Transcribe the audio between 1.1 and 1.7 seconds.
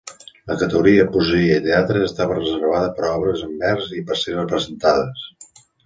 "Poesia i